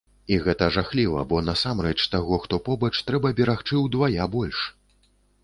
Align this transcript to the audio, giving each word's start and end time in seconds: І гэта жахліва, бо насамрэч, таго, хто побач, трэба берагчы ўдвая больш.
І 0.35 0.37
гэта 0.45 0.69
жахліва, 0.77 1.25
бо 1.33 1.41
насамрэч, 1.49 1.97
таго, 2.15 2.41
хто 2.47 2.59
побач, 2.71 2.91
трэба 3.11 3.35
берагчы 3.41 3.75
ўдвая 3.85 4.31
больш. 4.39 4.65